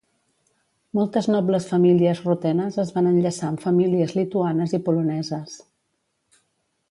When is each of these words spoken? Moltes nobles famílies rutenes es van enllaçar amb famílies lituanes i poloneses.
Moltes 0.99 1.27
nobles 1.33 1.67
famílies 1.73 2.21
rutenes 2.29 2.79
es 2.85 2.89
van 2.95 3.09
enllaçar 3.11 3.49
amb 3.51 3.61
famílies 3.67 4.15
lituanes 4.21 4.75
i 4.79 4.83
poloneses. 4.87 5.57